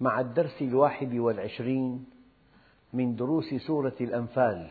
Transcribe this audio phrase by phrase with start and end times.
[0.00, 2.06] مع الدرس الواحد والعشرين
[2.92, 4.70] من دروس سورة الأنفال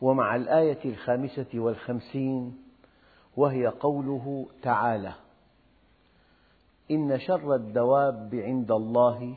[0.00, 2.62] ومع الآية الخامسة والخمسين
[3.36, 5.12] وهي قوله تعالى
[6.90, 9.36] إن شر الدواب عند الله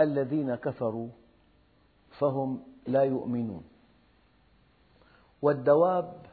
[0.00, 1.08] الذين كفروا
[2.18, 3.64] فهم لا يؤمنون.
[5.42, 6.26] والدواب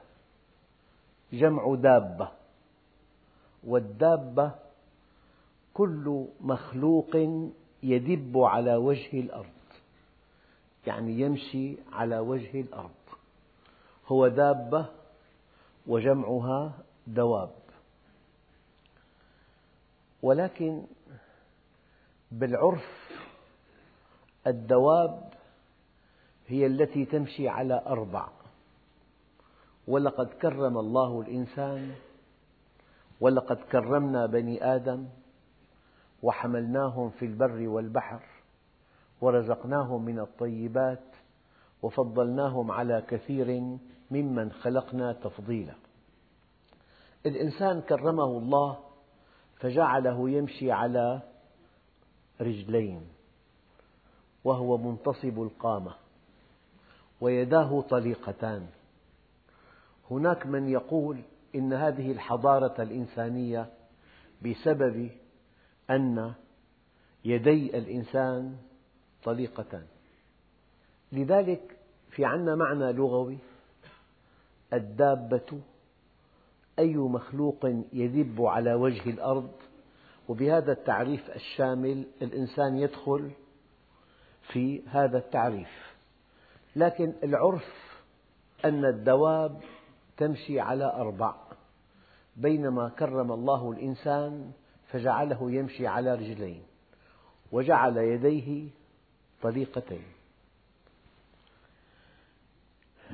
[1.33, 2.31] جمع دابة
[3.63, 4.64] والدابة
[5.75, 7.15] كل مخلوق
[7.83, 9.45] يدب على وجه الأرض.
[10.87, 13.03] يعني يمشي على وجه الأرض.
[14.07, 14.85] هو دابة
[15.87, 16.73] وجمعها
[17.07, 17.55] دواب.
[20.21, 20.83] ولكن
[22.31, 22.87] بالعرف
[24.47, 25.33] الدواب
[26.47, 28.29] هي التي تمشي على أربع.
[29.87, 31.95] ولقد كرم الله الإنسان
[33.21, 35.07] ولقد كرمنا بني آدم
[36.25, 38.23] وحملناهم في البر والبحر
[39.21, 41.03] ورزقناهم من الطيبات
[41.81, 43.77] وفضلناهم على كثير
[44.11, 45.73] ممن خلقنا تفضيلا.
[47.25, 48.79] الإنسان كرمه الله
[49.59, 51.21] فجعله يمشي على
[52.41, 53.01] رجلين
[54.43, 55.93] وهو منتصب القامة
[57.21, 58.67] ويداه طليقتان.
[60.11, 61.21] هناك من يقول
[61.55, 63.69] إن هذه الحضارة الإنسانية
[64.41, 65.09] بسبب
[65.89, 66.33] أن
[67.25, 68.57] يدي الإنسان
[69.23, 69.85] طليقتان.
[71.11, 71.77] لذلك
[72.09, 73.37] في عندنا معنى لغوي
[74.73, 75.61] الدابة
[76.79, 79.51] أي مخلوق يدب على وجه الأرض
[80.27, 83.31] وبهذا التعريف الشامل الإنسان يدخل
[84.51, 85.95] في هذا التعريف.
[86.75, 87.95] لكن العرف
[88.65, 89.61] أن الدواب
[90.17, 91.35] تمشي على أربع
[92.37, 94.51] بينما كرم الله الإنسان
[94.95, 96.63] فجعله يمشي على رجلين
[97.51, 98.69] وجعل يديه
[99.41, 100.03] طليقتين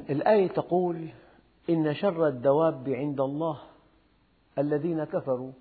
[0.09, 1.09] الآية تقول
[1.69, 3.61] إن شر الدواب عند الله
[4.57, 5.51] الذين كفروا.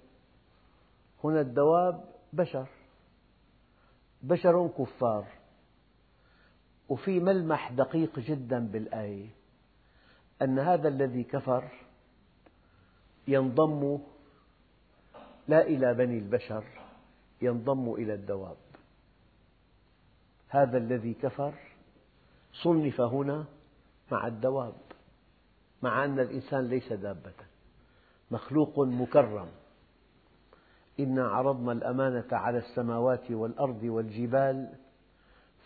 [1.25, 2.69] هنا الدواب بشر
[4.23, 5.27] بشر كفار.
[6.89, 9.29] وفي ملمح دقيق جدا بالآية
[10.43, 11.69] أن هذا الذي كفر
[13.29, 13.99] ينضم
[15.51, 16.65] لا إلى بني البشر
[17.43, 18.57] ينضم إلى الدواب.
[20.49, 21.55] هذا الذي كفر
[22.53, 23.45] صنف هنا
[24.13, 24.75] مع الدواب
[25.83, 27.33] مع أن الإنسان ليس دابة.
[28.31, 29.49] مخلوق مكرم.
[31.01, 34.75] إنا عرضنا الأمانة على السماوات والأرض والجبال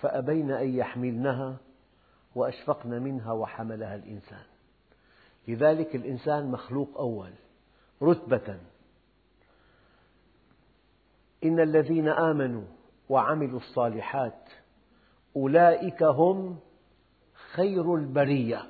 [0.01, 1.57] فأبين أن يحملنها
[2.35, 4.45] وأشفقن منها وحملها الإنسان.
[5.49, 7.33] لذلك الإنسان مخلوق أول
[8.03, 8.59] رتبة.
[11.45, 12.65] إن الذين آمنوا
[13.09, 14.49] وعملوا الصالحات
[15.37, 16.59] أولئك هم
[17.55, 18.63] خير البرية.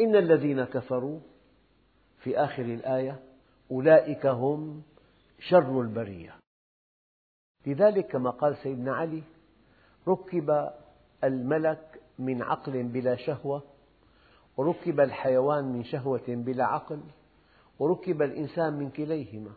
[0.00, 1.20] إن الذين كفروا
[2.18, 3.22] في آخر الآية
[3.70, 4.82] أولئك هم
[5.38, 6.36] شر البرية.
[7.66, 9.22] لذلك كما قال سيدنا علي
[10.08, 10.70] ركب
[11.24, 13.62] الملك من عقل بلا شهوة
[14.56, 17.00] وركب الحيوان من شهوة بلا عقل
[17.78, 19.52] وركب الإنسان من كليهما.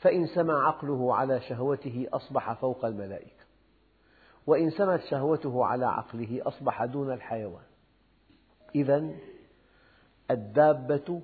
[0.00, 3.40] فإن سمى عقله على شهوته أصبح فوق الملائكة.
[4.46, 7.62] وإن سمت شهوته على عقله أصبح دون الحيوان.
[8.74, 9.10] إذا
[10.30, 11.20] الدابة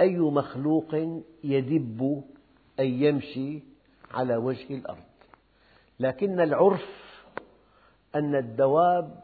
[0.00, 0.94] أي مخلوق
[1.44, 2.24] يدب
[2.80, 3.62] أي يمشي
[4.10, 5.10] على وجه الأرض.
[6.00, 6.86] لكن العرف
[8.14, 9.20] أن الدواب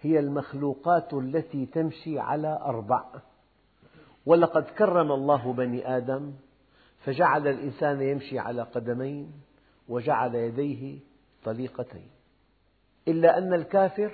[0.00, 3.04] هي المخلوقات التي تمشي على أربع.
[4.26, 6.32] ولقد كرم الله بني آدم
[7.04, 9.32] فجعل الإنسان يمشي على قدمين
[9.88, 10.98] وجعل يديه
[11.44, 12.10] طليقتين.
[13.08, 14.12] إلا أن الكافر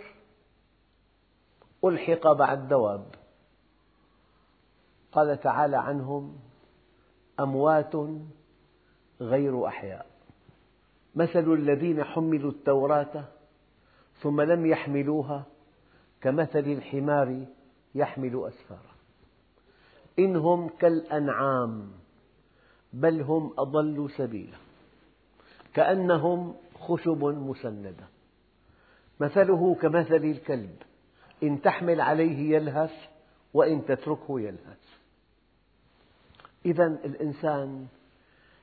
[1.85, 3.07] ألحق مع الدواب.
[5.13, 6.39] قال تعالى عنهم
[7.41, 7.93] أموات
[9.21, 10.07] غير أحياء.
[11.15, 13.25] مثل الذين حملوا التوراة
[14.21, 15.45] ثم لم يحملوها
[16.21, 17.47] كمثل الحمار
[17.95, 18.97] يحمل أسفارا.
[20.19, 22.06] إن هم كالأنعام.
[22.93, 24.57] بل هم أضل سبيلا.
[25.75, 28.07] كأنهم خشب مسندة.
[29.21, 30.77] مثله كمثل الكلب
[31.43, 32.93] إن تحمل عليه يلهث
[33.55, 34.79] وإن تتركه يلهث.
[36.67, 37.87] إذا الإنسان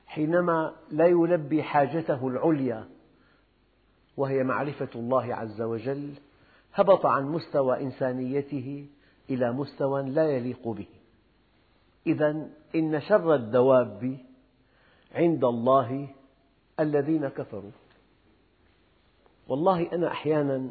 [0.06, 2.88] حينما لا يلبي حاجته العليا
[4.16, 6.14] وهي معرفة الله عز وجل
[6.74, 8.86] هبط عن مستوى إنسانيته
[9.30, 10.86] إلى مستوى لا يليق به.
[12.06, 14.18] إذا إن شر الدواب
[15.14, 16.08] عند الله
[16.80, 17.70] الذين كفروا.
[19.48, 20.70] والله أنا أحيانا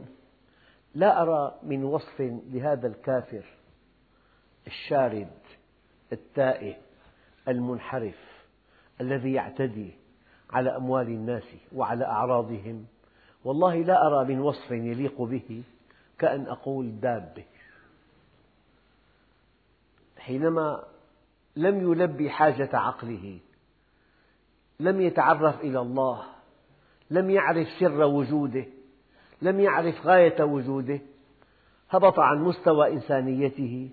[0.95, 3.45] لا أرى من وصف لهذا الكافر
[4.67, 5.31] الشارد
[6.11, 6.75] التائه
[7.47, 8.45] المنحرف
[9.01, 9.93] الذي يعتدي
[10.49, 12.85] على أموال الناس وعلى أعراضهم.
[13.43, 15.63] والله لا أرى من وصف يليق به
[16.19, 17.45] كأن أقول دابة.
[20.17, 20.92] حينما
[21.55, 23.39] لم يلبي حاجة عقله
[24.79, 26.25] لم يتعرف إلى الله
[27.09, 28.65] لم يعرف سر وجوده
[29.43, 31.01] لم يعرف غاية وجوده.
[31.89, 33.89] هبط عن مستوى إنسانيته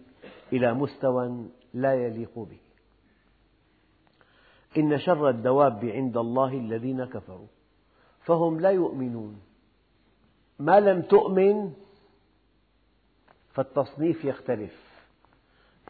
[0.52, 2.58] إلى مستوى لا يليق به.
[4.78, 7.46] إن شر الدواب عند الله الذين كفروا
[8.20, 9.40] فهم لا يؤمنون.
[10.58, 11.72] ما لم تؤمن
[13.52, 14.89] فالتصنيف يختلف.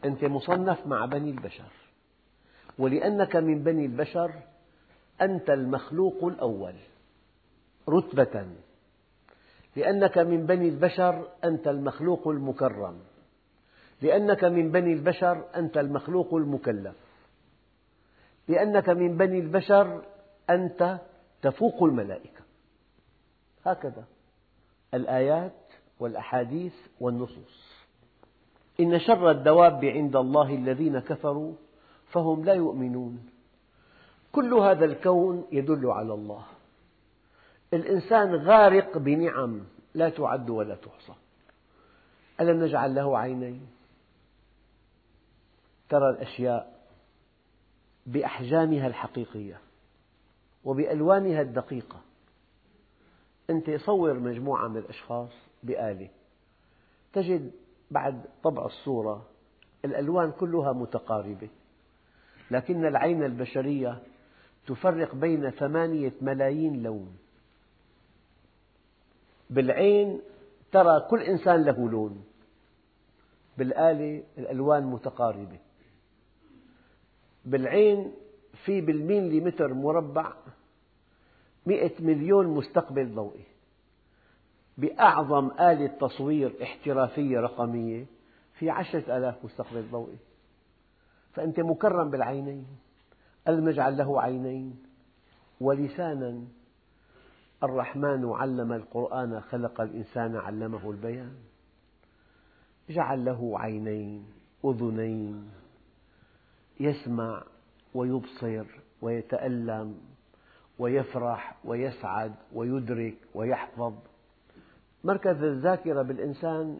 [0.05, 1.71] أنت مصنف مع بني البشر.
[2.77, 4.31] ولأنك من بني البشر
[5.21, 6.75] أنت المخلوق الأول
[7.89, 8.45] رتبة.
[9.75, 12.99] لأنك من بني البشر أنت المخلوق المكرم.
[14.01, 16.95] لأنك من بني البشر أنت المخلوق المكلف.
[18.47, 20.03] لأنك من بني البشر
[20.49, 20.99] أنت
[21.41, 22.41] تفوق الملائكة.
[23.65, 24.03] هكذا.
[24.93, 25.53] الآيات
[25.99, 27.80] والأحاديث والنصوص.
[28.81, 31.53] إن شر الدواب عند الله الذين كفروا
[32.07, 33.29] فهم لا يؤمنون.
[34.31, 36.45] كل هذا الكون يدل على الله.
[37.73, 39.63] الإنسان غارق بنعم
[39.93, 41.13] لا تعد ولا تحصى.
[42.39, 43.67] ألم نجعل له عينين؟
[45.89, 46.79] ترى الأشياء
[48.05, 49.61] بأحجامها الحقيقية
[50.63, 52.01] وبألوانها الدقيقة.
[53.49, 55.29] أنت صور مجموعة من الأشخاص
[55.63, 56.09] بآلة.
[57.13, 57.51] تجد
[57.91, 59.25] بعد طبع الصورة
[59.85, 61.49] الألوان كلها متقاربة
[62.51, 63.99] لكن العين البشرية
[64.67, 67.17] تفرق بين ثمانية ملايين لون.
[69.49, 70.21] بالعين
[70.71, 72.23] ترى كل إنسان له لون
[73.57, 75.59] بالآلة الألوان متقاربة.
[77.45, 78.13] بالعين
[78.65, 80.33] في بالميليمتر مربع
[81.65, 83.50] مئة مليون مستقبل ضوئي.
[84.81, 88.05] بأعظم آلة تصوير احترافية رقمية
[88.53, 90.17] في عشرة آلاف مستقبل ضوئي.
[91.33, 92.67] فأنت مكرم بالعينين
[93.47, 94.83] ألم نجعل له عينين.
[95.61, 96.43] ولسانا
[97.63, 101.35] الرحمن علم القرآن خلق الإنسان علمه البيان.
[102.89, 104.25] جعل له عينين
[104.65, 105.51] أذنين.
[106.79, 107.43] يسمع
[107.93, 108.65] ويبصر
[109.01, 109.97] ويتألم
[110.79, 113.93] ويفرح ويسعد ويدرك ويحفظ.
[115.03, 116.79] مركز الذاكرة بالإنسان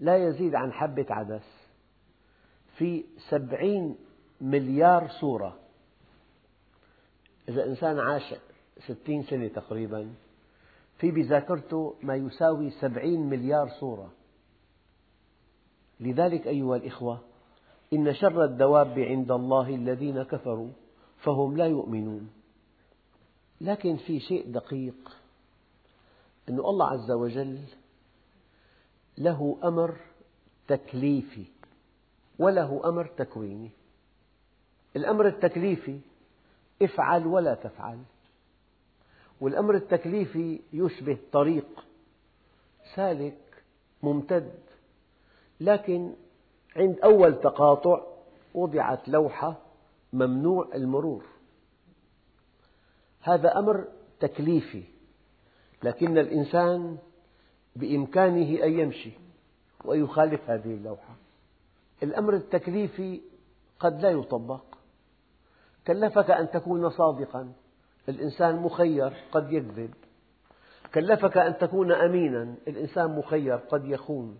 [0.00, 1.68] لا يزيد عن حبة عدس.
[2.76, 3.96] في سبعين
[4.40, 5.58] مليار صورة.
[7.48, 8.34] إذا إنسان عاش
[8.78, 10.14] ستين سنة تقريبا
[10.98, 14.12] في بذاكرته ما يساوي سبعين مليار صورة.
[16.00, 17.20] لذلك أيها الإخوة
[17.92, 20.70] إن شر الدواب عند الله الذين كفروا
[21.16, 22.30] فهم لا يؤمنون.
[23.60, 25.17] لكن في شيء دقيق.
[26.48, 27.60] أن الله عز وجل
[29.18, 29.96] له أمر
[30.68, 31.44] تكليفي
[32.38, 33.70] وله أمر تكويني.
[34.96, 36.00] الأمر التكليفي
[36.82, 38.02] افعل ولا تفعل.
[39.40, 41.84] والأمر التكليفي يشبه طريق
[42.94, 43.62] سالك
[44.02, 44.54] ممتد.
[45.60, 46.14] لكن
[46.76, 48.06] عند أول تقاطع
[48.54, 49.58] وضعت لوحة
[50.12, 51.24] ممنوع المرور.
[53.20, 53.88] هذا أمر
[54.20, 54.97] تكليفي.
[55.82, 56.98] لكن الإنسان
[57.76, 59.12] بإمكانه أن يمشي
[59.84, 61.14] ويخالف هذه اللوحة.
[62.02, 63.20] الأمر التكليفي
[63.80, 64.62] قد لا يطبق.
[65.86, 67.52] كلفك أن تكون صادقا.
[68.08, 69.94] الإنسان مخير قد يكذب.
[70.94, 72.54] كلفك أن تكون أمينا.
[72.68, 74.38] الإنسان مخير قد يخون.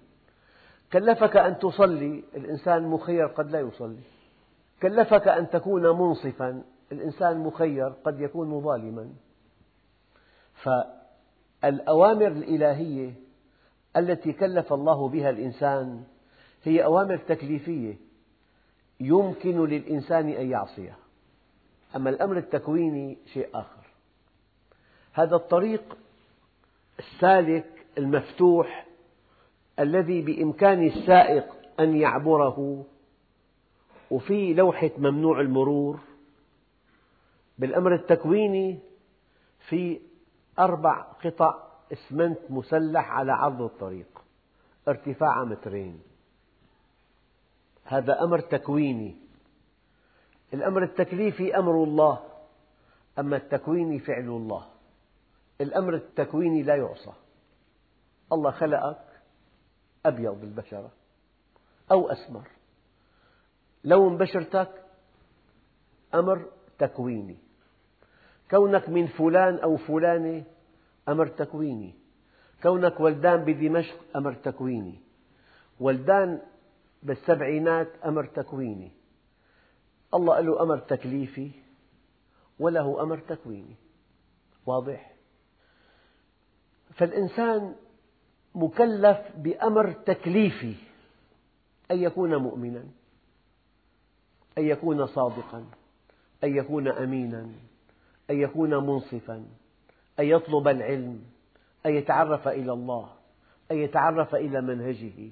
[0.92, 2.24] كلفك أن تصلي.
[2.36, 4.02] الإنسان مخير قد لا يصلي.
[4.82, 6.62] كلفك أن تكون منصفا.
[6.92, 9.12] الإنسان مخير قد يكون ظالما.
[11.62, 13.14] فالأوامر الإلهية
[13.96, 16.04] التي كلف الله بها الإنسان
[16.64, 17.96] هي أوامر تكليفية
[19.00, 20.96] يمكن للإنسان أن يعصيها.
[21.96, 23.86] أما الأمر التكويني شيء آخر.
[25.12, 25.98] هذا الطريق
[26.98, 28.86] السالك المفتوح
[29.78, 31.44] الذي بإمكان السائق
[31.80, 32.84] أن يعبره
[34.10, 36.00] وفي لوحة ممنوع المرور.
[37.58, 38.78] بالأمر التكويني
[39.68, 40.00] في
[40.58, 44.22] أربع قطع إسمنت مسلح على عرض الطريق.
[44.88, 46.02] ارتفاعها مترين.
[47.84, 49.16] هذا أمر تكويني.
[50.54, 52.24] الأمر التكليفي أمر الله
[53.18, 54.66] أما التكويني فعل الله.
[55.60, 57.12] الأمر التكويني لا يعصى.
[58.32, 59.04] الله خلقك
[60.06, 60.90] أبيض بالبشرة
[61.90, 62.48] أو أسمر.
[63.84, 64.84] لون بشرتك
[66.14, 67.47] أمر تكويني.
[68.50, 70.44] كونك من فلان أو فلانة
[71.08, 71.94] أمر تكويني.
[72.62, 75.00] كونك ولدان بدمشق أمر تكويني.
[75.80, 76.40] ولدان
[77.02, 78.90] بالسبعينات أمر تكويني.
[80.14, 81.50] الله له أمر تكليفي
[82.58, 83.76] وله أمر تكويني.
[84.66, 85.12] واضح؟
[86.94, 87.74] فالإنسان
[88.54, 90.74] مكلف بأمر تكليفي
[91.90, 92.84] أن يكون مؤمنا
[94.58, 95.64] أن يكون صادقا
[96.44, 97.48] أن يكون أمينا.
[98.30, 99.46] أن يكون منصفا
[100.18, 101.24] أن يطلب العلم
[101.86, 103.12] أن يتعرف إلى الله
[103.70, 105.30] أن يتعرف إلى منهجه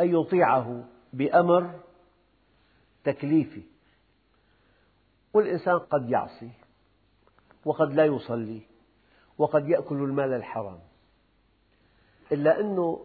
[0.00, 1.80] أن يطيعه بأمر
[3.04, 3.62] تكليفي
[5.34, 6.50] والإنسان قد يعصي
[7.64, 8.60] وقد لا يصلي
[9.38, 10.78] وقد يأكل المال الحرام
[12.32, 12.96] إلا أن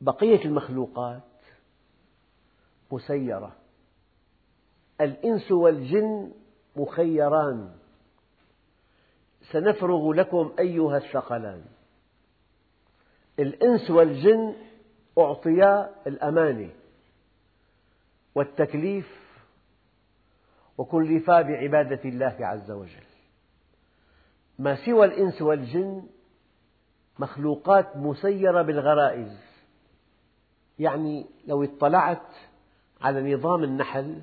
[0.00, 1.22] بقية المخلوقات
[2.92, 3.56] مسيرة.
[5.00, 6.32] الإنس والجن
[6.76, 7.70] مخيران.
[9.52, 11.64] سنفرغ لكم أيها الثقلان.
[13.38, 14.54] الإنس والجن
[15.18, 16.70] أعطيا الأمانة
[18.34, 19.20] والتكليف
[20.78, 23.04] وكلفا بعبادة الله عز وجل.
[24.58, 26.02] ما سوى الإنس والجن
[27.18, 29.40] مخلوقات مسيرة بالغرائز.
[30.78, 32.26] يعني لو اطلعت
[33.00, 34.22] على نظام النحل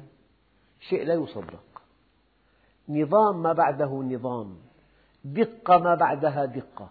[0.79, 1.63] شيء لا يصدق.
[2.89, 4.66] نظام ما بعده نظام.
[5.33, 6.89] دقة ما بعدها دقة.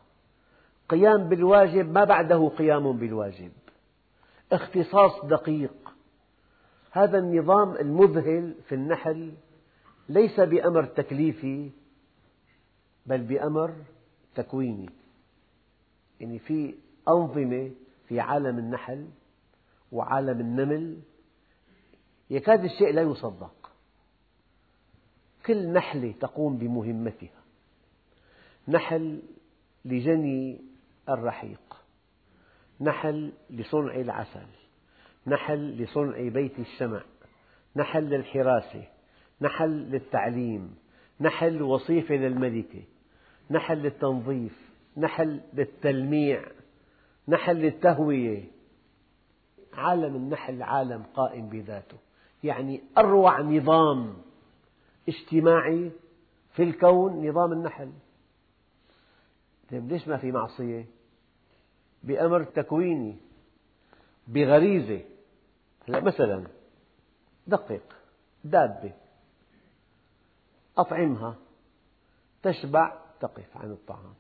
[0.88, 3.52] قيام بالواجب ما بعده قيام بالواجب.
[4.52, 5.94] اختصاص دقيق.
[6.90, 9.32] هذا النظام المذهل في النحل
[10.08, 11.70] ليس بأمر تكليفي
[13.06, 13.74] بل بأمر
[14.34, 14.90] تكويني.
[16.20, 16.74] يعني في
[17.08, 17.70] أنظمة
[18.08, 19.08] في عالم النحل
[19.92, 20.98] وعالم النمل
[22.30, 23.70] يكاد الشيء لا يصدق.
[25.46, 27.35] كل نحلة تقوم بمهمتها.
[28.68, 29.22] نحل
[29.84, 30.60] لجني
[31.08, 31.76] الرحيق.
[32.80, 34.46] نحل لصنع العسل.
[35.26, 37.02] نحل لصنع بيت الشمع
[37.76, 38.84] نحل للحراسة.
[39.40, 40.74] نحل للتعليم.
[41.20, 42.82] نحل وصيفة للملكة.
[43.50, 44.70] نحل للتنظيف.
[44.96, 46.42] نحل للتلميع.
[47.28, 48.44] نحل للتهوية.
[49.72, 51.96] عالم النحل عالم قائم بذاته.
[52.44, 54.16] يعني أروع نظام
[55.08, 55.90] اجتماعي
[56.54, 57.92] في الكون نظام النحل.
[59.70, 60.86] طيب ليش ما في معصية؟
[62.02, 63.16] بأمر تكويني
[64.28, 65.04] بغريزة.
[65.88, 66.46] هلا مثلا
[67.46, 67.82] دقق
[68.44, 68.92] دابة
[70.78, 71.36] أطعمها
[72.42, 74.14] تشبع تقف عن الطعام.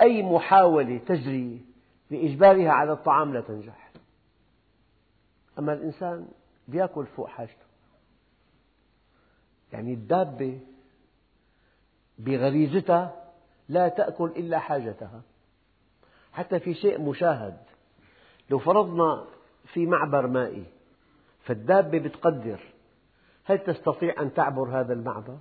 [0.00, 1.64] أي محاولة تجري
[2.10, 3.92] لإجبارها على الطعام لا تنجح.
[5.58, 6.28] أما الإنسان
[6.68, 7.66] يأكل فوق حاجته.
[9.72, 10.60] يعني الدابة
[12.18, 13.21] بغريزتها
[13.72, 15.22] لا تأكل إلا حاجتها.
[16.32, 17.58] حتى في شيء مشاهد.
[18.50, 19.24] لو فرضنا
[19.72, 20.64] في معبر مائي
[21.44, 22.60] فالدابة بتقدر
[23.44, 25.38] هل تستطيع أن تعبر هذا المعبر؟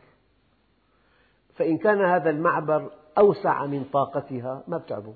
[1.56, 5.14] فإن كان هذا المعبر أوسع من طاقتها ما بتعبر.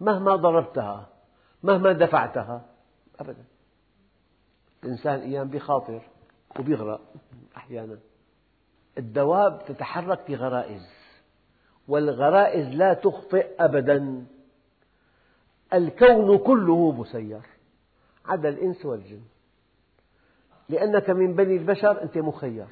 [0.00, 1.08] مهما ضربتها
[1.62, 2.64] مهما دفعتها
[3.20, 3.44] أبدا.
[4.84, 6.02] الإنسان أيام بخاطر
[6.58, 7.00] وبيغرق
[7.56, 7.98] أحيانا.
[8.98, 10.99] الدواب تتحرك بغرائز.
[11.90, 14.26] والغرائز لا تخطئ أبدا.
[15.74, 17.40] الكون كله مسير.
[18.26, 19.22] عدا الإنس والجن.
[20.68, 22.66] لأنك من بني البشر أنت مخير.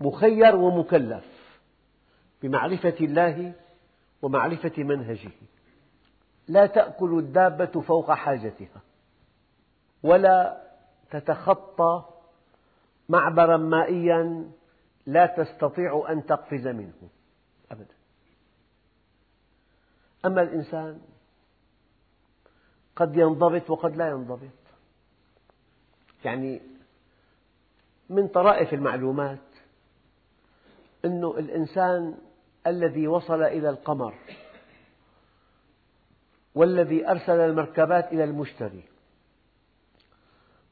[0.00, 1.24] مخير ومكلف
[2.42, 3.52] بمعرفة الله
[4.22, 5.30] ومعرفة منهجه.
[6.48, 8.80] لا تأكل الدابة فوق حاجتها.
[10.02, 10.62] ولا
[11.10, 12.04] تتخطى
[13.08, 14.50] معبرا مائيا
[15.06, 17.08] لا تستطيع أن تقفز منه
[17.70, 17.94] أبدا
[20.26, 21.00] أما الإنسان
[22.96, 24.50] قد ينضبط وقد لا ينضبط.
[26.24, 26.62] يعني
[28.10, 29.38] من طرائف المعلومات
[31.04, 32.18] أن الإنسان
[32.66, 34.14] الذي وصل إلى القمر
[36.54, 38.84] والذي أرسل المركبات إلى المشتري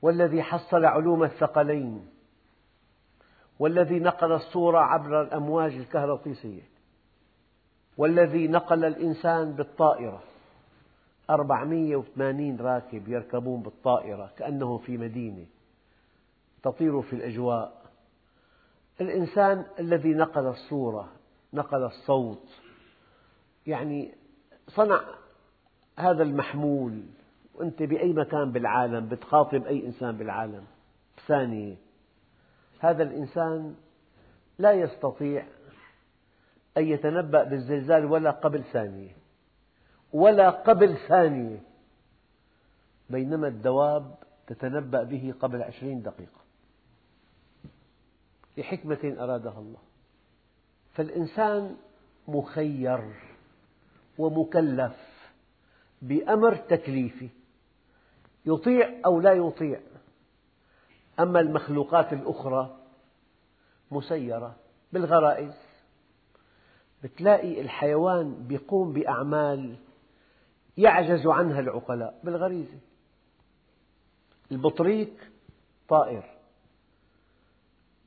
[0.02, 2.10] والذي حصل علوم الثقلين
[3.58, 6.73] والذي نقل الصورة عبر الأمواج الكهروطيسية.
[7.98, 10.22] والذي نقل الإنسان بالطائرة.
[11.30, 15.46] 480 راكب يركبون بالطائرة كأنهم في مدينة
[16.62, 17.84] تطير في الأجواء.
[19.00, 21.08] الإنسان الذي نقل الصورة
[21.52, 22.48] نقل الصوت
[23.66, 24.14] يعني
[24.68, 25.00] صنع
[25.98, 27.02] هذا المحمول.
[27.54, 30.64] وأنت بأي مكان بالعالم بتخاطب أي إنسان بالعالم.
[31.26, 31.74] ثانية
[32.78, 33.74] هذا الإنسان
[34.58, 35.46] لا يستطيع
[36.76, 39.16] أن يتنبأ بالزلزال ولا قبل ثانية.
[40.12, 41.62] ولا قبل ثانية.
[43.10, 44.14] بينما الدواب
[44.46, 46.40] تتنبأ به قبل عشرين دقيقة.
[48.56, 49.78] لحكمة أرادها الله.
[50.94, 51.76] فالإنسان
[52.28, 53.14] مخير
[54.18, 54.96] ومكلف
[56.02, 57.28] بأمر تكليفي
[58.46, 59.80] يطيع أو لا يطيع.
[61.20, 62.76] أما المخلوقات الأخرى
[63.90, 64.56] مسيرة
[64.92, 65.63] بالغرائز.
[67.04, 69.76] بتلاقي الحيوان يقوم بأعمال
[70.76, 72.78] يعجز عنها العقلاء بالغريزة.
[74.52, 75.12] البطريق
[75.88, 76.24] طائر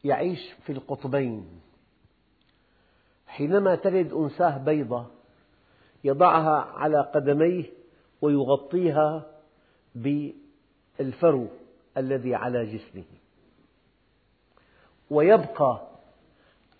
[0.03, 1.61] يعيش في القطبين.
[3.27, 5.05] حينما تلد أنثاه بيضة
[6.03, 7.65] يضعها على قدميه
[8.21, 9.25] ويغطيها
[9.95, 11.47] بالفرو
[11.97, 13.03] الذي على جسمه.
[15.09, 15.87] ويبقى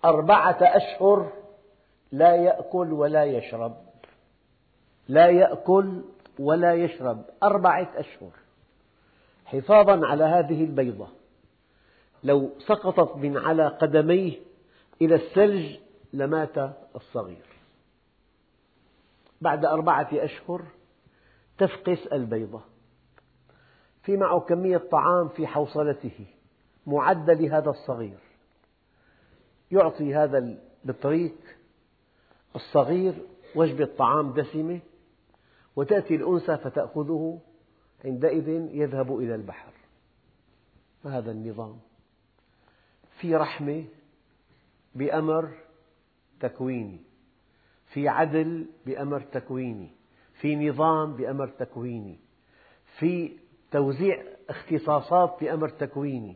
[0.06, 1.32] أربعة أشهر
[2.12, 3.78] لا يأكل ولا يشرب.
[5.08, 6.02] لا يأكل
[6.40, 7.26] ولا يشرب.
[7.44, 8.32] أربعة أشهر.
[9.46, 11.08] حفاظا على هذه البيضة.
[12.24, 14.40] لو سقطت من على قدميه
[15.02, 15.78] إلى الثلج
[16.14, 17.46] لمات الصغير.
[19.42, 20.62] بعد أربعة أشهر
[21.58, 22.62] تفقس البيضة.
[24.04, 26.26] في معه كمية طعام في حوصلته.
[26.88, 28.20] معدة لهذا الصغير.
[29.72, 31.36] يعطي هذا البطريق
[32.56, 33.14] الصغير
[33.56, 34.80] وجبة طعام دسمة
[35.76, 37.40] وتأتي الأنثى فتأخذه
[38.06, 39.72] عندئذ يذهب إلى البحر.
[41.06, 41.80] ما هذا النظام.
[43.20, 43.86] في رحمة
[44.96, 45.50] بأمر
[46.40, 47.00] تكويني.
[47.86, 49.90] في عدل بأمر تكويني.
[50.34, 52.20] في نظام بأمر تكويني.
[53.00, 53.38] في
[53.72, 56.36] توزيع اختصاصات بأمر تكويني.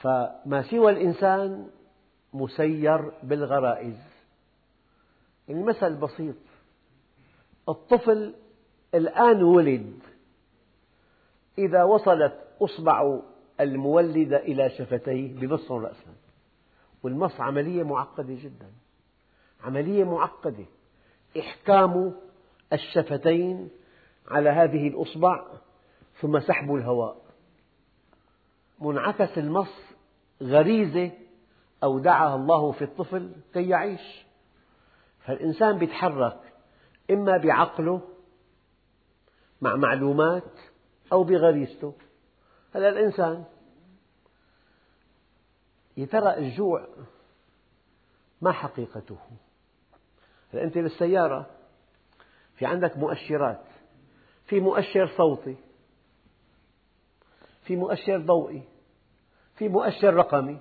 [0.00, 1.70] فما سوى الإنسان
[2.34, 4.13] مسير بالغرائز.
[5.48, 6.36] مثل بسيط.
[7.68, 8.34] الطفل
[8.94, 9.98] الآن ولد.
[11.58, 13.18] إذا وصلت أصبع
[13.60, 16.14] المولدة إلى شفتيه بمص رأسا
[17.02, 18.70] والمص عملية معقدة جدا.
[19.64, 20.64] عملية معقدة.
[21.38, 22.14] إحكام
[22.72, 23.68] الشفتين
[24.28, 25.46] على هذه الأصبع
[26.20, 27.16] ثم سحب الهواء.
[28.80, 29.80] منعكس المص
[30.42, 31.10] غريزة
[31.82, 34.23] أودعها الله في الطفل كي يعيش.
[35.24, 36.52] فالإنسان يتحرك
[37.10, 38.00] إما بعقله
[39.60, 40.52] مع معلومات
[41.12, 41.94] أو بغريزته.
[42.74, 43.44] هذا الإنسان
[45.96, 46.88] يا ترى الجوع
[48.40, 49.18] ما حقيقته؟
[50.54, 51.50] أنت بالسيارة
[52.56, 53.64] في عندك مؤشرات
[54.46, 55.56] في مؤشر صوتي
[57.62, 58.62] في مؤشر ضوئي
[59.56, 60.60] في مؤشر رقمي.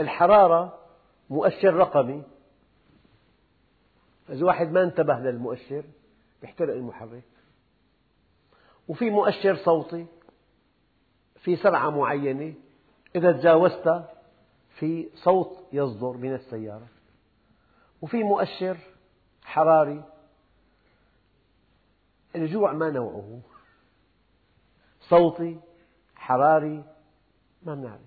[0.00, 0.78] الحرارة
[1.30, 2.22] مؤشر رقمي.
[4.32, 5.84] إذا واحد ما انتبه للمؤشر
[6.42, 7.24] يحترق المحرك.
[8.88, 10.06] وفي مؤشر صوتي
[11.36, 12.54] في سرعة معينة
[13.16, 14.12] إذا تجاوزتها
[14.78, 16.86] في صوت يصدر من السيارة.
[18.02, 18.76] وفي مؤشر
[19.42, 20.04] حراري
[22.36, 23.40] الجوع ما نوعه.
[25.00, 25.60] صوتي
[26.14, 26.84] حراري
[27.62, 28.00] ما بنعرف.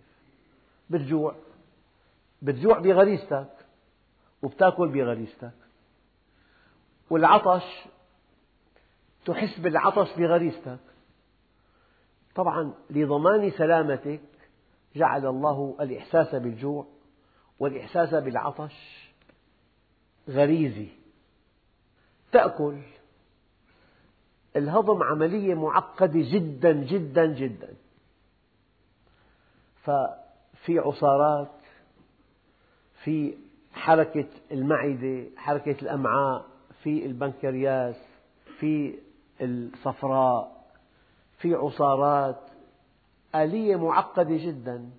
[0.90, 1.36] بتجوع
[2.42, 3.52] بتجوع بغريزتك
[4.42, 5.65] وبتاكل بغريزتك.
[7.10, 7.86] والعطش
[9.26, 10.80] تحس بالعطش بغريزتك.
[12.36, 14.22] طبعا لضمان سلامتك
[14.96, 16.88] جعل الله الإحساس بالجوع
[17.60, 19.10] والإحساس بالعطش
[20.30, 20.88] غريزي.
[22.32, 22.82] تأكل.
[24.56, 27.74] الهضم عملية معقدة جدا جدا جدا.
[29.84, 31.52] ففي عصارات
[33.04, 33.38] في
[33.74, 36.55] حركة المعدة حركة الأمعاء
[36.86, 37.96] في البنكرياس
[38.60, 39.00] في
[39.42, 40.66] الصفراء
[41.38, 42.40] في عصارات.
[43.36, 44.90] آلية معقدة جدا.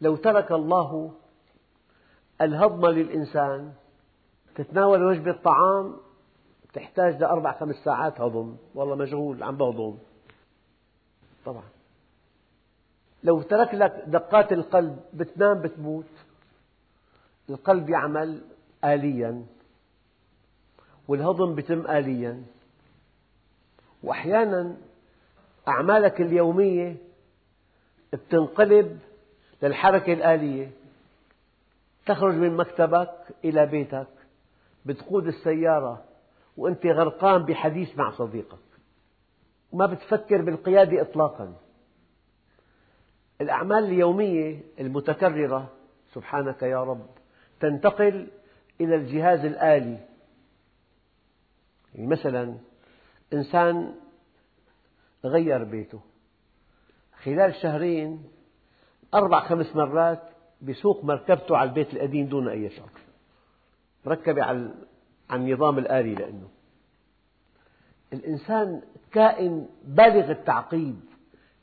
[0.00, 1.12] لو ترك الله
[2.40, 3.72] الهضم للإنسان
[4.54, 5.96] تتناول وجبة طعام
[6.72, 8.56] تحتاج لأربع خمس ساعات هضم.
[8.74, 9.98] والله مشغول عم بهضم.
[11.44, 11.68] طبعا.
[13.24, 16.04] لو ترك لك دقات القلب بتنام بتموت.
[17.50, 18.42] القلب يعمل
[18.84, 19.46] آليا.
[21.08, 22.42] والهضم بيتم آليا.
[24.02, 24.76] وأحيانا
[25.68, 26.96] أعمالك اليومية
[28.12, 28.98] بتنقلب
[29.62, 30.70] للحركة الآلية.
[32.06, 33.14] تخرج من مكتبك
[33.44, 34.06] إلى بيتك
[34.86, 36.04] بتقود السيارة
[36.56, 38.58] وأنت غرقان بحديث مع صديقك.
[39.72, 41.54] ما بتفكر بالقيادة إطلاقا.
[43.40, 45.68] الأعمال اليومية المتكررة
[46.14, 47.06] سبحانك يا رب
[47.60, 48.26] تنتقل
[48.80, 49.98] إلى الجهاز الآلي.
[51.96, 52.58] مثلا
[53.32, 53.94] إنسان
[55.24, 56.00] غير بيته
[57.22, 58.24] خلال شهرين
[59.14, 60.22] أربع خمس مرات
[60.62, 62.90] بسوق مركبته على البيت القديم دون أي شعور
[64.04, 64.70] مركبة على
[65.32, 66.48] النظام الآلي لأنه.
[68.12, 68.82] الإنسان
[69.12, 71.00] كائن بالغ التعقيد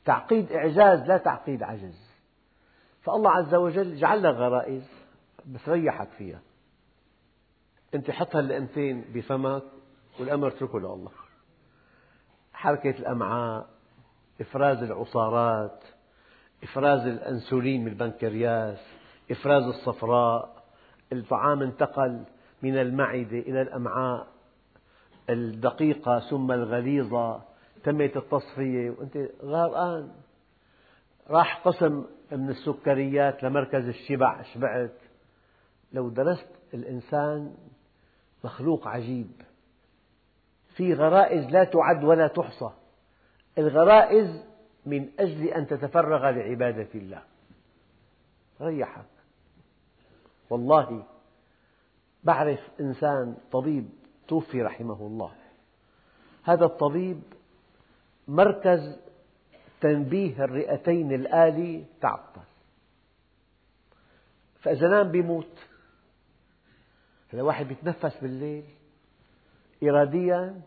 [0.04, 2.10] تعقيد إعجاز لا تعقيد عجز.
[3.02, 4.82] فالله عز وجل جعل غرائز
[5.54, 6.40] بس ريحك فيها.
[7.94, 9.62] أنت حط هاللقمتين بفمك
[10.20, 11.10] والأمر اتركه لله.
[12.52, 13.66] حركة الأمعاء
[14.40, 15.84] إفراز العصارات
[16.62, 18.78] إفراز الأنسولين من البنكرياس
[19.30, 20.64] إفراز الصفراء
[21.12, 22.24] الطعام انتقل
[22.62, 24.26] من المعدة إلى الأمعاء
[25.30, 27.42] الدقيقة ثم الغليظة
[27.84, 28.90] تمت التصفية.
[28.90, 30.12] وأنت غرقان.
[31.30, 34.98] راح قسم من السكريات لمركز الشبع شبعت.
[35.92, 37.54] لو درست الإنسان
[38.44, 39.30] مخلوق عجيب.
[40.76, 42.70] في غرائز لا تعد ولا تحصى.
[43.58, 44.44] الغرائز
[44.86, 47.22] من أجل أن تتفرغ لعبادة الله.
[48.60, 49.04] ريحك.
[50.50, 51.06] والله
[52.24, 53.88] بعرف إنسان طبيب
[54.28, 55.32] توفي رحمه الله.
[56.44, 57.22] هذا الطبيب
[58.28, 59.00] مركز
[59.80, 62.40] تنبيه الرئتين الآلي تعطل.
[64.60, 65.58] فإذا نام بيموت.
[67.32, 68.64] هذا واحد يتنفس بالليل.
[69.90, 70.60] إراديا.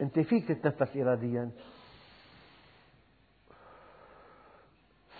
[0.00, 1.50] أنت فيك تتنفس إراديا.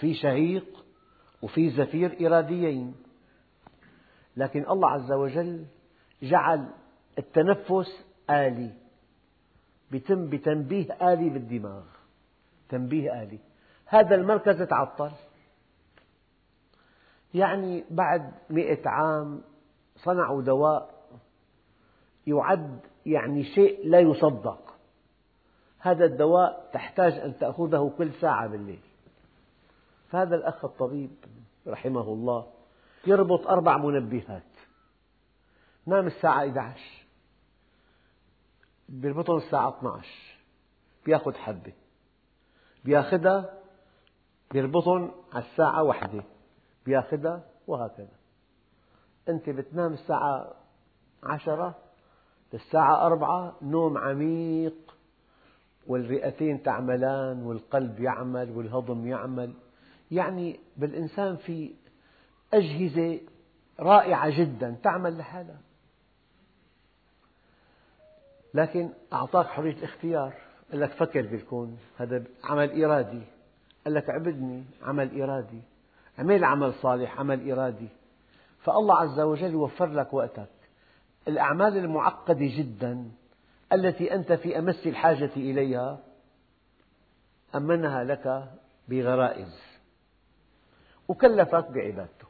[0.01, 0.85] في شهيق
[1.43, 2.95] وفي زفير إراديين.
[4.37, 5.67] لكن الله عز وجل
[6.23, 6.71] جعل
[7.19, 8.71] التنفس آلي.
[9.93, 11.85] يتم بتنبيه آلي بالدماغ.
[12.69, 13.39] تنبيه آلي.
[13.87, 15.11] هذا المركز تعطل.
[17.35, 19.43] يعني بعد مئة عام
[19.97, 20.94] صنعوا دواء
[22.27, 24.75] يعد يعني شيء لا يصدق.
[25.79, 28.81] هذا الدواء تحتاج أن تأخذه كل ساعة بالليل.
[30.09, 31.11] فهذا الأخ الطبيب
[31.67, 32.47] رحمه الله
[33.07, 34.43] يربط أربع منبهات.
[35.87, 36.81] نام الساعة 11
[38.89, 40.09] بيربطهم الساعة 12
[41.07, 41.73] بياخذ حبة.
[42.85, 43.59] بياخذها
[44.51, 46.25] بيربطهم على الساعة واحدة.
[46.87, 48.17] بياخذها وهكذا.
[49.29, 50.55] أنت بتنام الساعة
[51.23, 51.84] عشرة
[52.55, 54.75] للساعة أربعة نوم عميق
[55.87, 59.53] والرئتين تعملان والقلب يعمل والهضم يعمل.
[60.11, 61.75] يعني بالإنسان في
[62.55, 63.21] أجهزة
[63.81, 65.61] رائعة جدا تعمل لحالها.
[68.55, 70.35] لكن أعطاك حرية الاختيار.
[70.71, 73.23] قال لك فكر بالكون هذا عمل إرادي.
[73.85, 75.61] قال لك عبدني عمل إرادي.
[76.19, 77.89] عمل عمل صالح عمل إرادي.
[78.61, 80.54] فالله عز وجل يوفر لك وقتك.
[81.29, 83.11] الأعمال المعقدة جدا
[83.73, 86.03] التي أنت في أمس الحاجة إليها
[87.55, 88.53] أمنها لك
[88.89, 89.61] بغرائز
[91.09, 92.27] وكلفك بعبادته.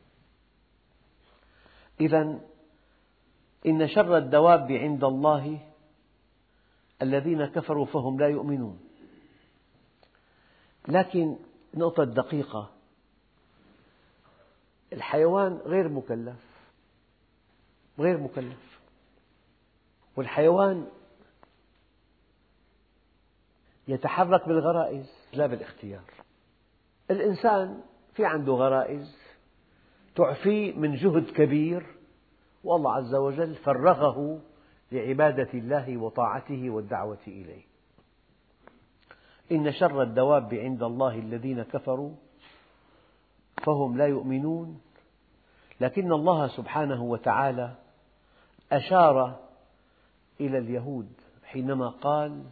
[2.01, 2.41] إذا
[3.67, 5.59] إن شر الدواب عند الله
[7.03, 8.81] الذين كفروا فهم لا يؤمنون.
[10.89, 11.37] لكن
[11.75, 12.71] نقطة دقيقة
[14.93, 16.41] الحيوان غير مكلف
[17.99, 18.74] غير مكلف.
[20.17, 20.87] والحيوان
[23.89, 25.07] يتحرك بالغرائز.
[25.33, 26.05] لا بالاختيار.
[27.11, 27.81] الإنسان
[28.15, 29.17] في عنده غرائز
[30.17, 31.87] تعفيه من جهد كبير
[32.65, 34.41] والله عز وجل فرغه
[34.93, 37.63] لعبادة الله وطاعته والدعوة إليه.
[39.53, 42.15] إن شر الدواب عند الله الذين كفروا
[43.65, 44.81] فهم لا يؤمنون
[45.81, 47.75] لكن الله سبحانه وتعالى
[48.73, 49.44] أشار
[50.41, 51.13] إلى اليهود
[51.45, 52.45] حينما قال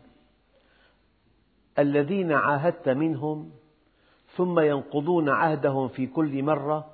[1.79, 3.51] الذين عاهدت منهم
[4.37, 6.91] ثم ينقضون عهدهم في كل مرة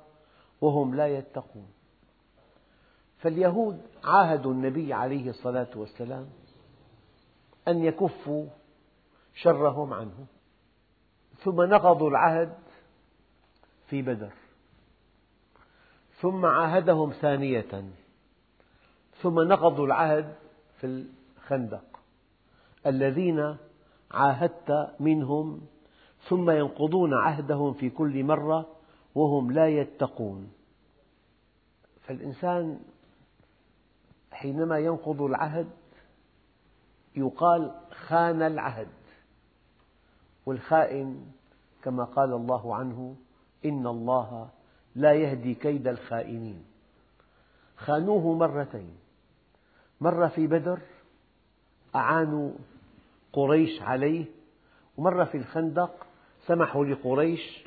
[0.61, 1.67] وهم لا يتقون.
[3.19, 6.29] فاليهود عاهدوا النبي عليه الصلاة والسلام
[7.67, 8.45] أن يكفوا
[9.33, 10.25] شرهم عنه
[11.43, 12.53] ثم نقضوا العهد
[13.87, 14.31] في بدر
[16.21, 17.91] ثم عاهدهم ثانية
[19.21, 20.35] ثم نقضوا العهد
[20.79, 21.05] في
[21.37, 21.99] الخندق.
[22.85, 23.57] الذين
[24.11, 25.61] عاهدت منهم
[26.29, 28.75] ثم ينقضون عهدهم في كل مرة
[29.15, 30.51] وهم لا يتقون.
[32.01, 32.79] فالإنسان
[34.31, 35.69] حينما ينقض العهد
[37.15, 37.71] يقال
[38.07, 38.87] خان العهد.
[40.45, 41.25] والخائن
[41.83, 43.15] كما قال الله عنه
[43.65, 44.49] إن الله
[44.95, 46.65] لا يهدي كيد الخائنين.
[47.77, 49.08] خانوه مرتين.
[50.01, 50.79] مرة في بدر
[51.95, 52.51] أعانوا
[53.33, 54.25] قريش عليه
[54.97, 56.05] ومرة في الخندق
[56.45, 57.63] سمحوا لقريش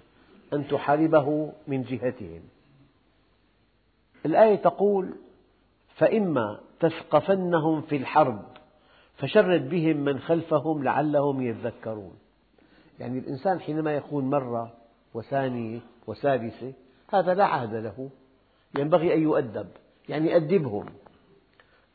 [0.53, 2.43] أن تحاربه من جهتهم.
[4.27, 5.15] الآية تقول
[5.97, 8.45] فإما تثقفنهم في الحرب
[9.17, 12.15] فشرد بهم من خلفهم لعلهم يذكرون.
[13.01, 14.73] يعني الإنسان حينما يخون مرة
[15.15, 16.73] وثانية وثالثة
[17.13, 18.11] هذا لا عهد له.
[18.79, 19.69] ينبغي أن يؤدب
[20.09, 20.87] يعني أدبهم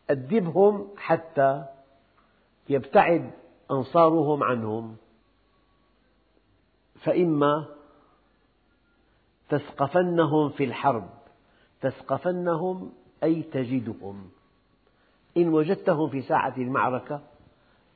[0.10, 1.66] أدبهم حتى
[2.70, 3.32] يبتعد
[3.72, 4.98] أنصارهم عنهم.
[7.04, 7.66] فإما
[9.50, 11.10] تثقفنهم في الحرب
[11.82, 12.94] تثقفنهم
[13.24, 14.30] أي تجدهم.
[15.38, 17.22] إن وجدتهم في ساعة المعركة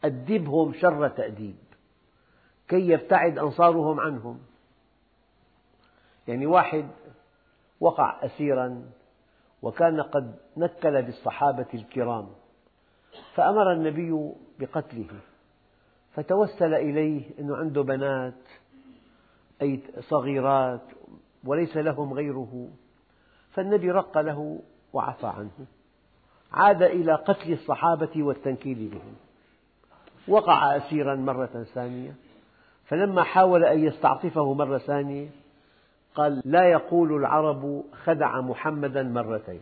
[0.03, 1.55] أدبهم شر تأديب.
[2.67, 4.39] كي يبتعد أنصارهم عنهم.
[6.27, 6.87] يعني واحد
[7.79, 8.91] وقع أسيرا
[9.61, 12.27] وكان قد نكل بالصحابة الكرام
[13.35, 15.07] فأمر النبي بقتله
[16.13, 18.33] فتوسل إليه أنه عنده بنات
[19.61, 20.81] أي صغيرات
[21.43, 22.67] وليس لهم غيره
[23.51, 24.59] فالنبي رق له
[24.93, 25.65] وعفى عنه
[26.53, 29.15] عاد إلى قتل الصحابة والتنكيل بهم
[30.27, 32.15] وقع أسيرا مرة ثانية
[32.85, 35.29] فلما حاول أن يستعطفه مرة ثانية
[36.15, 39.61] قال لا يقول العرب خدع محمدا مرتين.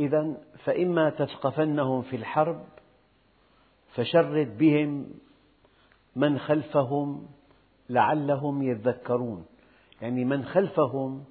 [0.00, 2.64] إذا فإما تثقفنهم في الحرب
[3.94, 5.06] فشرد بهم
[6.16, 7.26] من خلفهم
[7.90, 9.44] لعلهم يذكرون.
[10.02, 11.24] يعني من خلفهم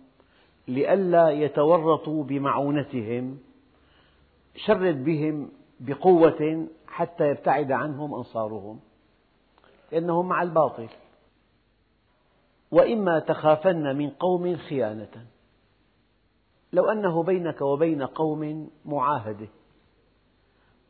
[0.68, 3.40] لئلا يتورطوا بمعونتهم
[4.56, 8.80] شرد بهم بقوة حتى يبتعد عنهم أنصارهم
[9.92, 10.88] لأنهم مع الباطل.
[12.72, 15.26] وإما تخافن من قوم خيانة.
[16.74, 19.48] لو أنه بينك وبين قوم معاهدة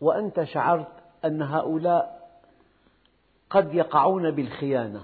[0.01, 0.91] وأنت شعرت
[1.25, 2.31] أن هؤلاء
[3.49, 5.03] قد يقعون بالخيانة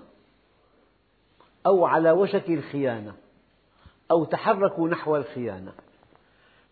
[1.66, 3.13] أو على وشك الخيانة
[4.12, 5.74] أو تحركوا نحو الخيانة.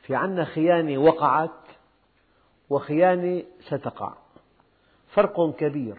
[0.01, 1.49] في عنا خيانة وقعت
[2.69, 4.13] وخيانة ستقع.
[5.07, 5.97] فرق كبير.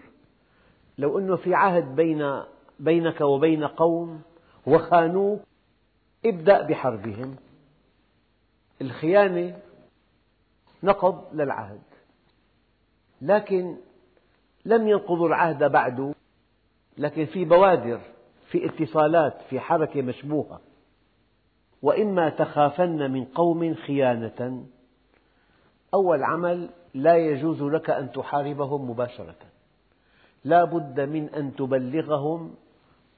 [0.97, 2.43] لو أنه في عهد بين
[2.79, 4.21] بينك وبين قوم
[4.67, 5.39] وخانوك
[6.25, 7.35] ابدأ بحربهم.
[8.81, 9.59] الخيانة
[10.83, 11.81] نقض للعهد.
[13.21, 13.77] لكن
[14.65, 16.13] لم ينقضوا العهد بعد
[16.97, 17.99] لكن في بوادر
[18.51, 20.61] في اتصالات في حركة مشبوهة.
[21.81, 24.65] وإما تخافن من قوم خيانة.
[25.93, 29.35] أول عمل لا يجوز لك أن تحاربهم مباشرة.
[30.43, 32.55] لا بد من أن تبلغهم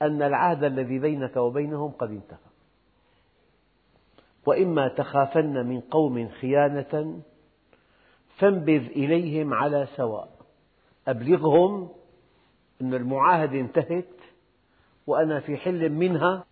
[0.02, 2.38] أن العهد الذي بينك وبينهم قد انتهى.
[4.46, 7.22] وإما تخافن من قوم خيانة
[8.38, 10.30] فانبذ إليهم على سواء.
[11.08, 11.90] أبلغهم
[12.82, 14.16] أن المعاهدة انتهت
[15.08, 16.46] وأنا في حل منها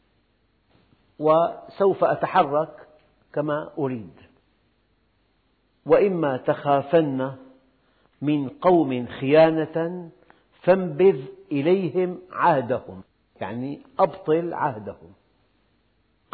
[1.19, 2.87] وسوف أتحرك
[3.33, 4.13] كما أريد.
[5.85, 7.35] وإما تخافن
[8.21, 10.09] من قوم خيانة
[10.61, 13.03] فانبذ إليهم عهدهم.
[13.41, 15.13] يعني أبطل عهدهم.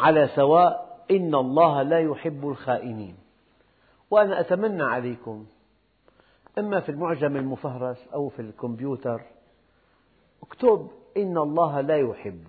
[0.00, 3.16] على سواء إن الله لا يحب الخائنين.
[4.10, 5.46] وأنا أتمنى عليكم
[6.58, 9.22] إما في المعجم المفهرس أو في الكمبيوتر
[10.42, 12.44] اكتب إن الله لا يحب.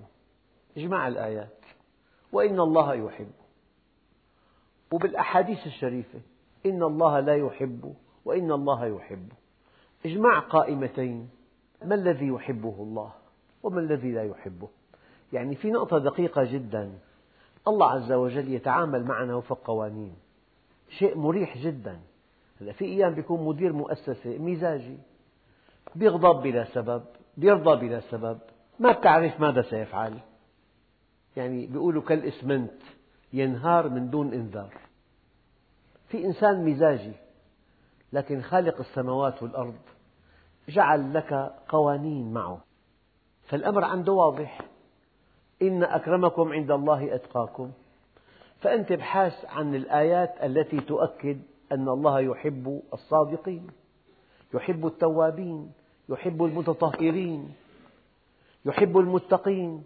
[0.78, 1.66] اجمع الآيات.
[2.32, 3.32] وإن الله يحب.
[4.92, 6.20] وبالأحاديث الشريفة
[6.66, 9.32] إن الله لا يحب وإن الله يحب.
[10.06, 11.30] اجمع قائمتين
[11.86, 13.12] ما الذي يحبه الله؟
[13.66, 14.68] وما الذي لا يحبه.
[15.34, 16.92] يعني في نقطة دقيقة جدا.
[17.68, 20.16] الله عز وجل يتعامل معنا وفق قوانين
[20.90, 22.00] شيء مريح جدا.
[22.62, 24.98] هلا في أيام بيكون مدير مؤسسة مزاجي.
[25.96, 27.04] بيغضب بلا سبب
[27.38, 28.40] بيرضى بلا سبب.
[28.80, 30.20] ما بتعرف ماذا سيفعل.
[31.38, 32.82] يعني بيقولوا كالإسمنت
[33.34, 34.74] ينهار من دون إنذار.
[36.08, 37.14] في إنسان مزاجي
[38.14, 39.76] لكن خالق السماوات والأرض
[40.70, 41.34] جعل لك
[41.70, 42.62] قوانين معه.
[43.46, 44.62] فالأمر عنده واضح.
[45.62, 47.72] إن أكرمكم عند الله أتقاكم.
[48.62, 51.40] فأنت ابحث عن الآيات التي تؤكد
[51.72, 53.68] أن الله يحب الصادقين
[54.54, 55.72] يحب التوابين
[56.10, 57.54] يحب المتطهرين
[58.66, 59.84] يحب المتقين.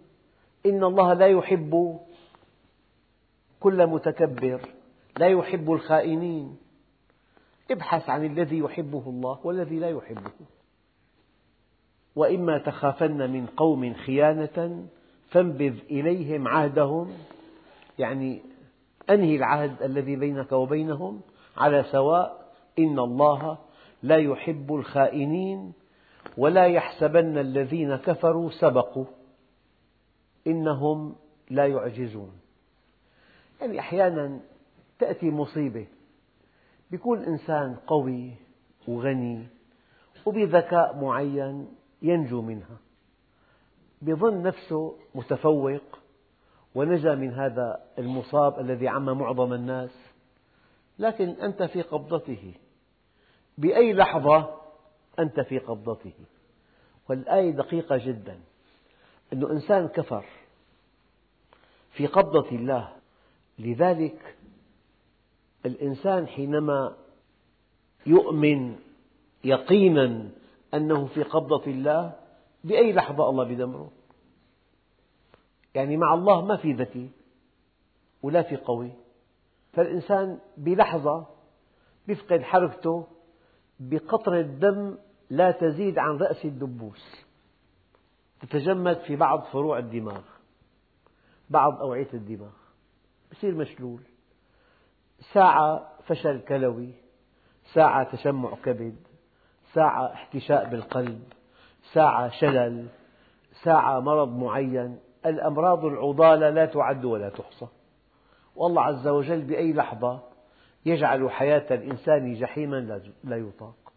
[0.66, 2.00] إن الله لا يحب
[3.60, 4.60] كل متكبر
[5.18, 6.56] لا يحب الخائنين.
[7.70, 10.30] ابحث عن الذي يحبه الله والذي لا يحبه.
[12.16, 14.86] وإما تخافن من قوم خيانة
[15.30, 17.12] فانبذ إليهم عهدهم
[17.98, 18.42] يعني
[19.10, 21.20] أنهي العهد الذي بينك وبينهم
[21.56, 23.58] على سواء إن الله
[24.02, 25.72] لا يحب الخائنين
[26.36, 29.04] ولا يحسبن الذين كفروا سبقوا
[30.46, 31.16] إنهم
[31.50, 32.32] لا يعجزون.
[33.60, 34.40] يعني أحيانا
[34.98, 35.86] تأتي مصيبة
[36.92, 38.32] يكون إنسان قوي
[38.88, 39.46] وغني
[40.26, 41.68] وبذكاء معين
[42.02, 42.78] ينجو منها.
[44.02, 45.82] يظن نفسه متفوق
[46.74, 49.90] ونجا من هذا المصاب الذي عم معظم الناس.
[50.98, 52.54] لكن أنت في قبضته.
[53.58, 54.60] بأي لحظة
[55.18, 56.14] أنت في قبضته.
[57.08, 58.40] والآية دقيقة جدا.
[59.32, 60.24] أن إنسان كفر
[61.90, 62.92] في قبضة الله.
[63.58, 64.36] لذلك
[65.66, 66.96] الإنسان حينما
[68.06, 68.76] يؤمن
[69.44, 70.30] يقينا
[70.74, 72.16] أنه في قبضة الله
[72.64, 73.90] بأي لحظة الله يدمره
[75.74, 77.10] يعني مع الله ما في ذكي
[78.22, 78.92] ولا في قوي.
[79.72, 81.26] فالإنسان بلحظة
[82.08, 83.06] يفقد حركته
[83.80, 84.98] بقطرة دم
[85.30, 87.24] لا تزيد عن رأس الدبوس.
[88.40, 90.22] تتجمد في بعض فروع الدماغ
[91.50, 92.52] بعض أوعية الدماغ.
[93.32, 94.00] يصير مشلول.
[95.32, 96.94] ساعة فشل كلوي
[97.74, 98.96] ساعة تشمع كبد.
[99.74, 101.22] ساعة احتشاء بالقلب
[101.92, 102.86] ساعة شلل
[103.62, 104.98] ساعة مرض معين.
[105.26, 107.66] الأمراض العضالة لا تعد ولا تحصى.
[108.56, 110.20] والله عز وجل بأي لحظة
[110.86, 113.92] يجعل حياة الإنسان جحيما لا يطاق.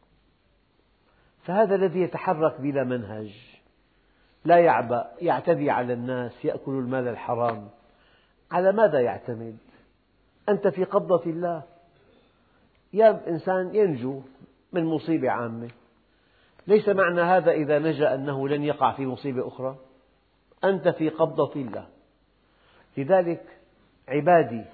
[1.43, 3.35] فهذا الذي يتحرك بلا منهج
[4.45, 7.69] لا يعبأ يعتدي على الناس يأكل المال الحرام.
[8.51, 9.57] على ماذا يعتمد؟
[10.49, 11.63] أنت في قبضة الله.
[12.93, 14.21] يا إنسان ينجو
[14.73, 15.69] من مصيبة عامة.
[16.67, 19.75] ليس معنى هذا إذا نجا أنه لن يقع في مصيبة أخرى.
[20.63, 21.87] أنت في قبضة الله.
[22.97, 23.43] لذلك
[24.07, 24.65] عبادي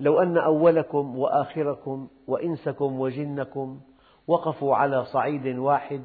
[0.00, 3.80] لو أن أولكم وآخركم وإنسكم وجنكم
[4.26, 6.04] وقفوا على صعيد واحد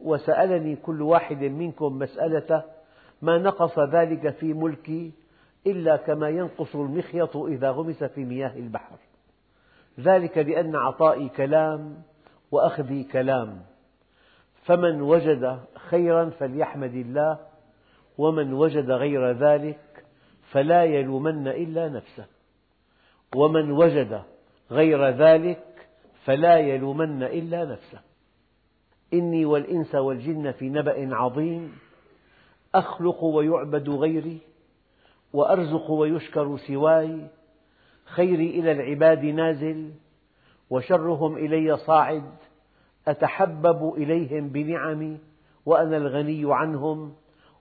[0.00, 2.64] وسألني كل واحد منكم مسألة
[3.22, 5.12] ما نقص ذلك في ملكي
[5.66, 8.96] إلا كما ينقص المخيط إذا غمس في مياه البحر.
[10.00, 12.02] ذلك لأن عطائي كلام
[12.50, 13.62] وأخذي كلام.
[14.64, 17.38] فمن وجد خيرا فليحمد الله
[18.18, 20.04] ومن وجد غير ذلك
[20.50, 22.26] فلا يلومن إلا نفسه.
[23.34, 24.22] ومن وجد
[24.70, 25.88] غير ذلك
[26.24, 28.00] فلا يلومن إلا نفسه.
[29.14, 31.72] إني والإنس والجن في نبأ عظيم
[32.74, 34.38] أخلق ويعبد غيري
[35.32, 37.26] وأرزق ويشكر سواي
[38.04, 39.90] خيري إلى العباد نازل
[40.70, 42.30] وشرهم إلي صاعد
[43.08, 45.18] أتحبب إليهم بنعمي
[45.66, 47.12] وأنا الغني عنهم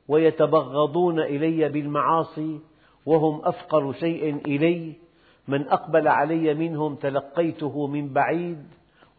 [0.07, 2.59] ويتبغضون إلي بالمعاصي
[3.05, 4.93] وهم أفقر شيء إلي
[5.47, 8.65] من أقبل علي منهم تلقيته من بعيد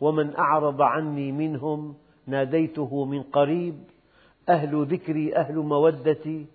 [0.01, 1.95] ومن أعرض عني منهم
[2.27, 3.75] ناديته من قريب
[4.49, 6.47] أهل ذكري أهل مودتي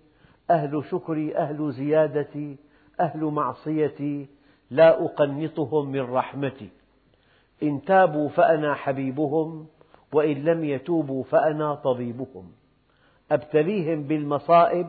[0.50, 2.56] أهل شكري أهل زيادتي
[3.00, 4.26] أهل معصيتي
[4.70, 6.70] لا أقنطهم من رحمتي.
[7.62, 9.66] إن تابوا فأنا حبيبهم
[10.12, 12.52] وإن لم يتوبوا فأنا طبيبهم.
[13.32, 14.88] أبتليهم بالمصائب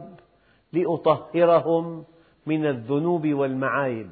[0.73, 2.03] لأطهرهم
[2.45, 4.09] من الذنوب والمعايب.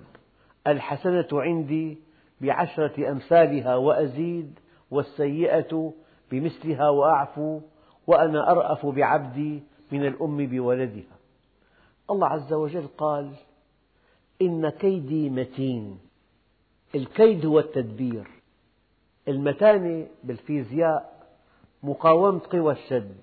[0.67, 1.97] الحسنة عندي
[2.41, 4.59] بعشرة أمثالها وأزيد
[4.91, 5.93] والسيئة
[6.31, 7.61] بمثلها وأعفو
[8.07, 11.17] وأنا أرأف بعبدي من الأم بولدها.
[12.09, 13.31] الله عز وجل قال
[14.41, 15.99] إن كيدي متين.
[16.95, 18.40] الكيد هو التدبير.
[19.27, 21.27] المتانة بالفيزياء
[21.83, 23.17] مقاومة قوى الشد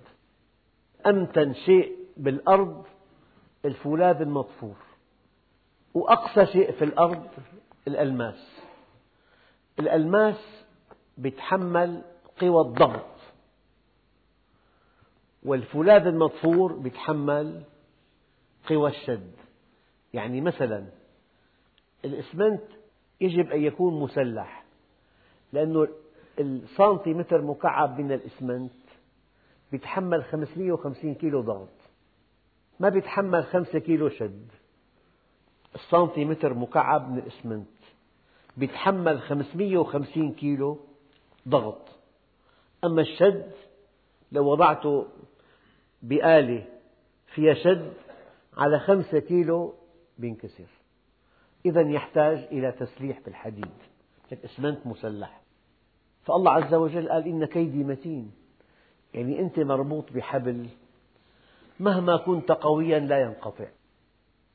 [1.06, 2.84] أمتن شيء بالأرض
[3.64, 4.76] الفولاذ المطفور
[5.94, 7.26] وأقسى شيء في الأرض
[7.88, 8.60] الألماس.
[9.78, 10.64] الألماس
[11.18, 12.02] يتحمل
[12.40, 13.18] قوى الضغط
[15.42, 17.62] والفولاذ المطفور يتحمل
[18.68, 19.32] قوى الشد.
[20.14, 20.86] يعني مثلا
[22.04, 22.62] الإسمنت
[23.20, 24.57] يجب أن يكون مسلح.
[25.52, 25.88] لأن
[26.38, 28.72] السنتيمتر مكعب من الإسمنت
[29.72, 31.68] يتحمل 550 كيلو ضغط.
[32.80, 34.48] ما بيتحمل 5 كيلو شد.
[35.74, 37.68] السنتيمتر مكعب من الإسمنت.
[38.56, 40.78] بيتحمل 550 كيلو
[41.48, 41.88] ضغط.
[42.84, 43.52] أما الشد
[44.32, 45.06] لو وضعته
[46.02, 46.66] بآلة
[47.34, 47.92] فيها شد
[48.56, 49.74] على خمسة كيلو
[50.18, 50.68] بينكسر.
[51.66, 53.87] إذا يحتاج إلى تسليح بالحديد.
[54.32, 55.40] الإسمنت مسلح
[56.28, 58.32] فالله عز وجل قال إن كيدي متين.
[59.14, 60.68] يعني أنت مربوط بحبل.
[61.80, 63.66] مهما كنت قويا لا ينقطع.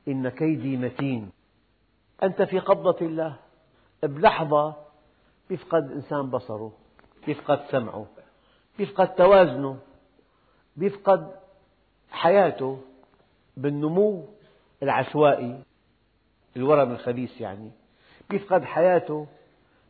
[0.08, 1.32] إن كيدي متين.
[2.24, 3.36] أنت في قبضة الله.
[4.04, 4.76] بلحظة
[5.50, 6.72] يفقد إنسان بصره
[7.28, 8.06] يفقد سمعه
[8.80, 9.80] يفقد توازنه
[10.78, 11.32] يفقد
[12.12, 12.82] حياته
[13.58, 14.26] بالنمو
[14.84, 15.64] العشوائي
[16.58, 17.72] الورم الخبيث يعني.
[18.32, 19.28] يفقد حياته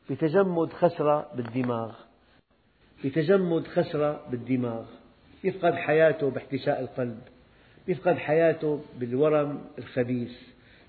[0.10, 1.95] بتجمد خسرة بالدماغ.
[3.06, 4.86] بتجمد خسرة بالدماغ.
[5.43, 7.20] يفقد حياته باحتشاء القلب.
[7.88, 10.32] يفقد حياته بالورم الخبيث.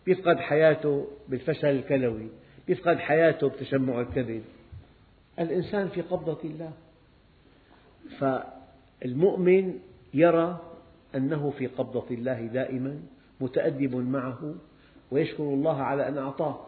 [0.06, 2.28] يفقد حياته بالفشل الكلوي.
[2.68, 4.42] يفقد حياته بتشمع الكبد
[5.38, 6.72] الإنسان في قبضة الله.
[8.18, 9.78] فالمؤمن
[10.14, 10.60] يرى
[11.14, 13.00] أنه في قبضة الله دائما
[13.40, 14.54] متأدب معه
[15.10, 16.66] ويشكر الله على أن أعطاه.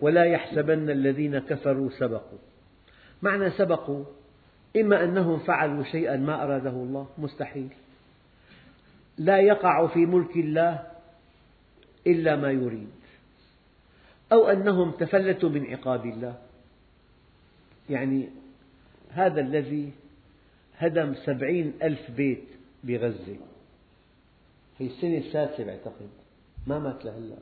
[0.00, 2.38] ولا يحسبن الذين كفروا سبقوا.
[3.22, 4.04] معنى سبقوا
[4.76, 7.68] إما أنهم فعلوا شيئا ما أراده الله مستحيل.
[9.18, 10.86] لا يقع في ملك الله
[12.06, 12.90] إلا ما يريد.
[14.32, 16.34] أو أنهم تفلتوا من عقاب الله.
[17.90, 18.28] يعني
[19.10, 19.90] هذا الذي
[20.78, 22.44] هدم سبعين ألف بيت
[22.84, 23.36] بغزة.
[24.78, 26.08] هي السنة السادسة بعتقد.
[26.66, 27.36] ما مات لهلا.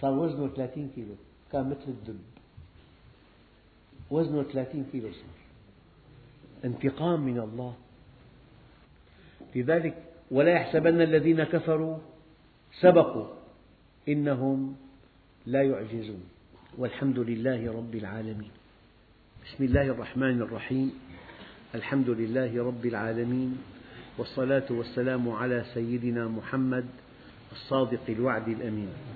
[0.00, 1.14] صار وزنه 30 كيلو.
[1.52, 2.18] كان مثل الدب.
[4.10, 5.36] وزنه 30 كيلو صار
[6.64, 7.74] انتقام من الله.
[9.56, 11.98] لذلك ولا يحسبن الذين كفروا
[12.80, 13.26] سبقوا
[14.08, 14.76] إنهم
[15.46, 16.22] لا يعجزون.
[16.78, 18.50] والحمد لله رب العالمين.
[19.44, 20.92] بسم الله الرحمن الرحيم.
[21.74, 23.58] الحمد لله رب العالمين.
[24.18, 26.86] والصلاة والسلام على سيدنا محمد
[27.52, 29.15] الصادق الوعد الأمين.